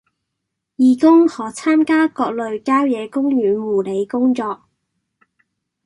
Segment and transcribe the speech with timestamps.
[0.77, 4.63] 義工可參加各類郊野公園護理工作